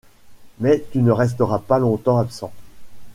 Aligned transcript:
Mais 0.59 0.83
tu 0.91 1.03
ne 1.03 1.11
resteras 1.11 1.59
pas 1.59 1.77
longtemps 1.77 2.17
absent? 2.17 2.51